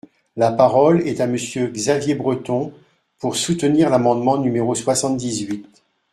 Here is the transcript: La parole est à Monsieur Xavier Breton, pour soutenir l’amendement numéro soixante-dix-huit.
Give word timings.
La 0.35 0.51
parole 0.51 1.01
est 1.07 1.21
à 1.21 1.27
Monsieur 1.27 1.67
Xavier 1.67 2.15
Breton, 2.15 2.73
pour 3.19 3.35
soutenir 3.35 3.91
l’amendement 3.91 4.39
numéro 4.39 4.73
soixante-dix-huit. 4.73 5.69